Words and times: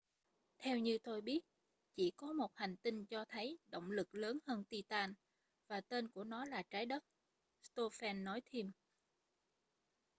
theo 0.57 0.77
như 0.79 0.97
tôi 1.03 1.21
biết 1.21 1.39
chỉ 1.95 2.11
có 2.17 2.31
một 2.33 2.55
hành 2.55 2.75
tinh 2.77 3.05
cho 3.05 3.25
thấy 3.29 3.57
động 3.67 3.91
lực 3.91 4.15
lớn 4.15 4.39
hơn 4.47 4.63
titan 4.63 5.13
và 5.67 5.81
tên 5.81 6.07
của 6.09 6.23
nó 6.23 6.45
là 6.45 6.63
trái 6.69 6.85
đất 6.85 7.03
stofan 7.63 8.23
nói 8.23 8.41
thêm 8.51 8.71